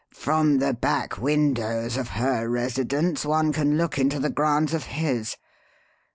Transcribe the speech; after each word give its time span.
From 0.15 0.57
the 0.57 0.73
back 0.73 1.19
windows 1.19 1.95
of 1.95 2.07
her 2.07 2.49
residence 2.49 3.23
one 3.23 3.53
can 3.53 3.77
look 3.77 3.99
into 3.99 4.19
the 4.19 4.31
grounds 4.31 4.73
of 4.73 4.85
his. 4.85 5.37